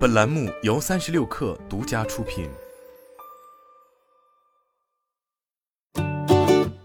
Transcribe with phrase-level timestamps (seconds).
[0.00, 2.48] 本栏目由三十六氪独家出品。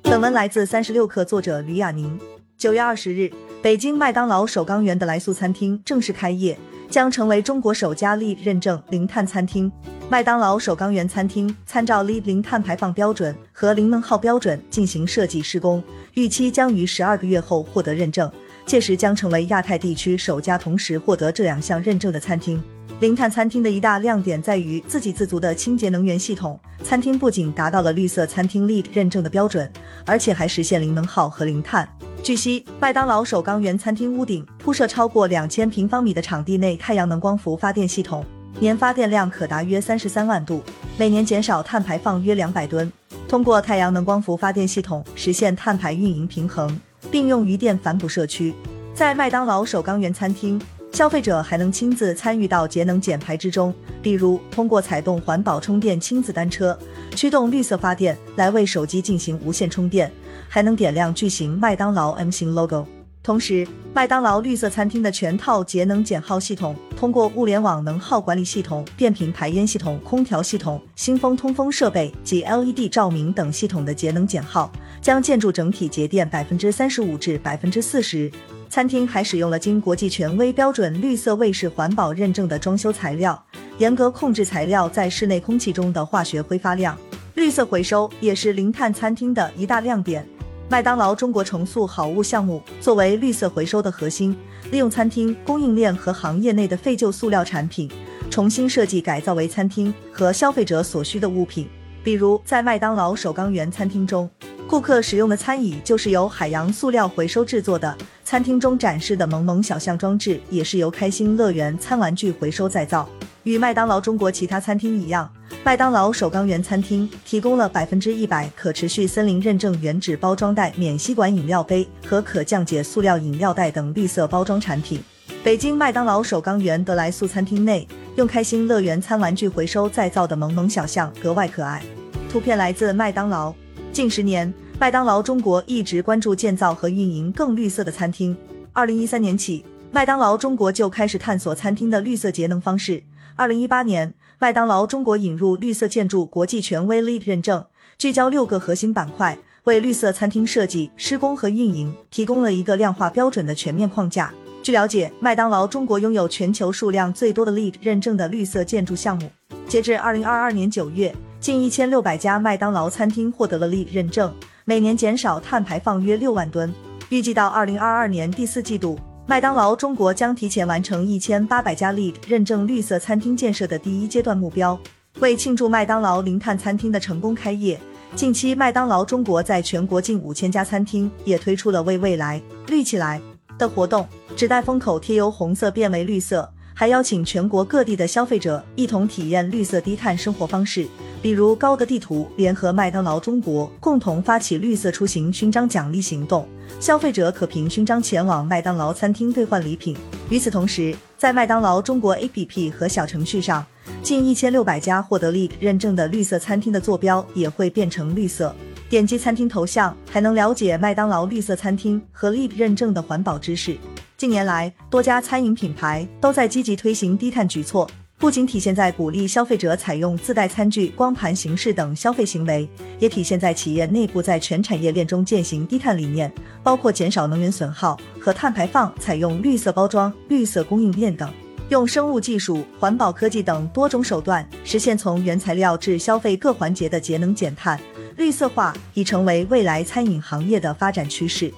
[0.00, 2.18] 本文来自三十六氪，作者吕亚宁。
[2.56, 3.30] 九月二十日，
[3.60, 9.70] 北京麦当劳首钢园的来素餐厅正式开业，将成为中国首家 LEED 认证零碳餐厅。
[10.08, 15.84] 麦当劳首钢园餐厅参照 LEED 零碳排放标准和零能耗标准进行设计施工，
[16.14, 18.32] 预期将于十二个月后获得认证。
[18.64, 22.62] 届时将成为亚太地区首家同时获得这两项认证的餐厅。
[23.02, 26.56] 零碳餐厅的一大亮点在于自给自足的清洁能源系统。
[26.84, 29.68] 餐厅不仅达到了绿色餐厅 LEED 认证的标准，
[30.06, 31.88] 而且还实现零能耗和零碳。
[32.22, 38.24] 据悉，麦当劳首钢园餐厅屋顶铺设超过两千平方米的场地内太阳能光伏发电系统，
[38.60, 40.62] 年发电量可达约三十三万度，
[40.96, 42.92] 每年减少碳排放约两百吨。
[43.26, 46.80] 通过太阳能光伏发电系统实现碳排运营平衡。
[47.10, 48.54] 并用余电反哺社区。
[48.94, 50.58] 在麦当劳首钢园餐厅，
[50.92, 56.78] 消费者还能亲自参与到节能减排之中，比如通过采动环保充电亲子单车，
[57.16, 60.12] 驱动绿色发电来为手机进行无线充电，
[60.48, 62.86] 还能点亮巨型麦当劳 M 型 logo。
[63.22, 74.70] 同时，麦当劳绿色餐厅的全套节能减耗系统，通过物联网能耗管理系统、变频排烟系统、空调系统、新风通风设备及 LED 照明等系统的节能减耗，
[75.00, 78.30] 将建筑整体节电百分之三十五至百分之四十。
[78.72, 83.38] 餐厅还使用了经国际权威标准绿色卫士环保认证的装修材料，
[83.76, 86.96] 严格控制材料在室内空气中的化学挥发量。
[87.34, 90.26] 绿色回收也是零碳餐厅的一大亮点。
[90.70, 94.34] 麦当劳中国重塑好物项目作为绿色回收的核心，
[94.70, 97.90] 利用餐厅供应链和行业内的废旧塑料产品，
[98.30, 101.68] 重新设计改造为餐厅和消费者所需的物品。
[102.02, 104.28] 比如，在麦当劳首钢园餐厅中，
[104.68, 107.94] 顾客使用的餐椅就是由海洋塑料回收制作的。
[108.24, 113.06] 餐厅中展示的萌萌小象装置也是由开心乐园餐玩具回收再造。
[113.42, 115.30] 与麦当劳中国其他餐厅一样。
[115.62, 125.02] 麦当劳首钢园餐厅提供了百分之一百可持续森林认证原纸包装袋、免吸管饮料杯和可降解塑料饮料袋等绿色包装产品。
[125.44, 127.86] 北京麦当劳首钢园德来素餐厅内，
[128.16, 131.82] 用开心乐园餐玩具回收再造的萌萌小象格外可爱。
[132.30, 133.52] 图片来自麦当劳。
[133.92, 138.34] 近十年，麦当劳中国一直关注建造和运营更绿色的餐厅。
[138.72, 143.02] 二零一三年起，麦当劳中国就开始探索餐厅的绿色节能方式。
[143.36, 144.14] 二零一八年。
[144.38, 147.64] 麦当劳中国引入绿色建筑国际权威 LEED 认证，
[147.96, 154.34] 聚焦六个核心板块，为绿色餐厅设计、施工和运营提供了一个量化标准的全面框架。
[154.60, 159.30] 据了解，麦当劳中国拥有全球数量最多的 LEED 认证的绿色建筑项目。
[159.68, 164.32] 截至二零二二年九月，近一千六百家麦当劳餐厅获得了 LEED 认证，
[164.64, 166.72] 每年减少碳排放约六万吨。
[167.08, 168.96] 预计到二零二二年第四季度。
[169.26, 174.78] 麦当劳中国将提前完成一千八百家 LEED 认证绿色餐厅建设的第一阶段目标。
[175.18, 177.76] 为庆祝麦当劳零碳餐厅的成功开业，
[178.14, 183.20] 近期麦当劳中国在全国近五千家餐厅也推出了“为未来绿起来”
[183.58, 190.86] 的活动，纸袋封口贴由红色变为绿色，还邀请全国各地的消费者一同体验绿色低碳生活方式。
[191.22, 196.48] 比如高德地图联合麦当劳中国共同发起绿色出行勋章奖励行动，
[196.80, 199.96] 消费者可凭勋章前往麦当劳餐厅兑换礼品。
[200.28, 203.64] 与此同时，在麦当劳中国 APP 和小程序上，
[204.02, 208.52] 近一千六百家获得 LEED 认证的绿色餐厅的坐标也会变成绿色。
[208.90, 213.78] 点击餐厅头像，还能了解麦当劳绿色餐厅和 LEED 认证的环保知识。
[214.16, 217.88] 近年来，多家餐饮品牌都在积极推行低碳举措。
[218.22, 222.68] 不仅体现在鼓励消费者采用自带餐具、光盘形式等消费行为，
[223.00, 231.28] 也体现在企业内部在全产业链中践行低碳理念，包括减少能源损耗和碳排放、采用绿色包装、绿色供应链等，
[231.68, 237.76] 用生物技术、环保科技等多种手段，实现从原材料至消费各环节的节能减碳。
[238.16, 241.52] 绿色化已成为未来餐饮行业的发展趋势。